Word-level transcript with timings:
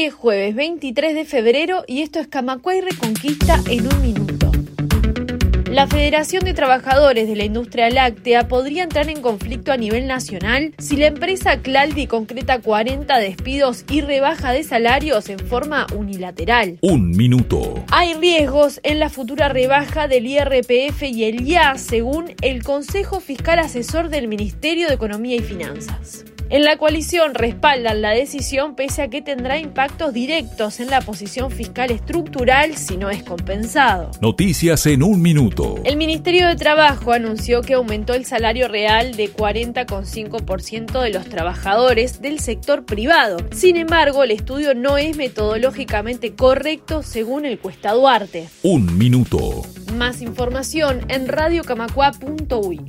Hoy 0.00 0.06
es 0.06 0.14
jueves 0.14 0.54
23 0.54 1.14
de 1.14 1.26
febrero 1.26 1.84
y 1.86 2.00
esto 2.00 2.20
es 2.20 2.26
Camacuay 2.26 2.80
Reconquista 2.80 3.60
en 3.68 3.86
un 3.86 4.00
minuto. 4.00 4.50
La 5.70 5.86
Federación 5.86 6.42
de 6.42 6.54
Trabajadores 6.54 7.28
de 7.28 7.36
la 7.36 7.44
Industria 7.44 7.90
Láctea 7.90 8.48
podría 8.48 8.82
entrar 8.82 9.10
en 9.10 9.20
conflicto 9.20 9.72
a 9.72 9.76
nivel 9.76 10.06
nacional 10.06 10.72
si 10.78 10.96
la 10.96 11.08
empresa 11.08 11.60
Claldi 11.60 12.06
concreta 12.06 12.62
40 12.62 13.18
despidos 13.18 13.84
y 13.90 14.00
rebaja 14.00 14.52
de 14.52 14.62
salarios 14.62 15.28
en 15.28 15.38
forma 15.38 15.86
unilateral. 15.94 16.78
Un 16.80 17.10
minuto. 17.10 17.84
Hay 17.92 18.14
riesgos 18.14 18.80
en 18.82 19.00
la 19.00 19.10
futura 19.10 19.50
rebaja 19.50 20.08
del 20.08 20.26
IRPF 20.26 21.02
y 21.02 21.24
el 21.24 21.46
IA, 21.46 21.76
según 21.76 22.32
el 22.40 22.64
Consejo 22.64 23.20
Fiscal 23.20 23.58
Asesor 23.58 24.08
del 24.08 24.28
Ministerio 24.28 24.88
de 24.88 24.94
Economía 24.94 25.36
y 25.36 25.40
Finanzas. 25.40 26.24
En 26.50 26.64
la 26.64 26.78
coalición 26.78 27.34
respaldan 27.34 28.02
la 28.02 28.10
decisión 28.10 28.74
pese 28.74 29.02
a 29.02 29.08
que 29.08 29.22
tendrá 29.22 29.60
impactos 29.60 30.12
directos 30.12 30.80
en 30.80 30.90
la 30.90 31.00
posición 31.00 31.52
fiscal 31.52 31.92
estructural 31.92 32.76
si 32.76 32.96
no 32.96 33.08
es 33.08 33.22
compensado. 33.22 34.10
Noticias 34.20 34.84
en 34.86 35.04
un 35.04 35.22
minuto. 35.22 35.76
El 35.84 35.96
Ministerio 35.96 36.48
de 36.48 36.56
Trabajo 36.56 37.12
anunció 37.12 37.62
que 37.62 37.74
aumentó 37.74 38.14
el 38.14 38.24
salario 38.24 38.66
real 38.66 39.14
de 39.14 39.32
40,5% 39.32 41.00
de 41.00 41.10
los 41.10 41.26
trabajadores 41.26 42.20
del 42.20 42.40
sector 42.40 42.84
privado. 42.84 43.36
Sin 43.52 43.76
embargo, 43.76 44.24
el 44.24 44.32
estudio 44.32 44.74
no 44.74 44.98
es 44.98 45.16
metodológicamente 45.16 46.34
correcto 46.34 47.04
según 47.04 47.46
el 47.46 47.60
Cuesta 47.60 47.92
Duarte. 47.92 48.48
Un 48.64 48.98
minuto. 48.98 49.62
Más 49.94 50.20
información 50.20 51.04
en 51.08 51.28
radiocamacua.uy. 51.28 52.78